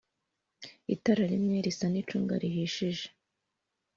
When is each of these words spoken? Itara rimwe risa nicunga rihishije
Itara 0.93 1.23
rimwe 1.31 1.57
risa 1.65 1.85
nicunga 1.91 2.33
rihishije 2.43 3.05